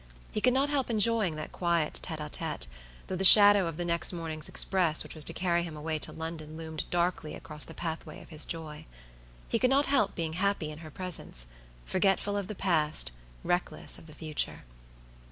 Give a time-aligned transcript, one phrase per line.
[0.31, 2.65] He could not help enjoying that quiet tête a tête,
[3.05, 6.11] though the shadow of the next morning's express which was to carry him away to
[6.11, 8.87] London loomed darkly across the pathway of his joy.
[9.47, 11.45] He could not help being happy in her presence;
[11.85, 13.11] forgetful of the past,
[13.43, 14.63] reckless of the future.